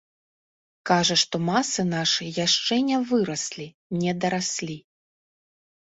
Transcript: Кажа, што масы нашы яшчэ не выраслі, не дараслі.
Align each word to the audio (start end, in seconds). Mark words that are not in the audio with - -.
Кажа, 0.89 1.17
што 1.23 1.35
масы 1.51 1.85
нашы 1.91 2.31
яшчэ 2.45 2.81
не 2.91 2.97
выраслі, 3.13 3.71
не 4.01 4.11
дараслі. 4.27 4.77